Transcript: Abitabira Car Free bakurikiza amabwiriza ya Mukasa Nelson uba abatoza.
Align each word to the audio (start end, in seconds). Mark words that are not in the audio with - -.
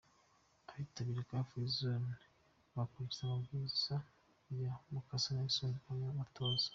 Abitabira 0.71 1.27
Car 1.29 1.43
Free 1.47 1.89
bakurikiza 2.75 3.21
amabwiriza 3.25 3.95
ya 4.61 4.73
Mukasa 4.91 5.29
Nelson 5.35 5.73
uba 5.91 6.07
abatoza. 6.13 6.67